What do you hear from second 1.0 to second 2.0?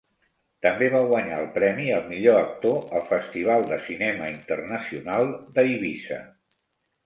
guanyar el Premi